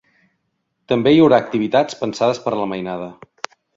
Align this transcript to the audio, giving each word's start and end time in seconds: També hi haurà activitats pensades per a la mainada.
També 0.93 1.13
hi 1.15 1.21
haurà 1.25 1.39
activitats 1.43 1.99
pensades 2.01 2.41
per 2.47 2.55
a 2.57 2.59
la 2.63 2.67
mainada. 2.73 3.11